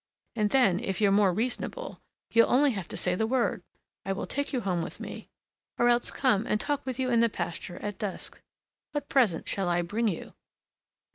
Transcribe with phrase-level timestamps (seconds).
[0.35, 2.01] And then, if you're more reasonable,
[2.31, 3.61] you'll only have to say the word:
[4.03, 5.29] I will take you home with me,
[5.77, 8.41] or else come and talk with you in the pasture at dusk.
[8.93, 10.33] What present shall I bring you?"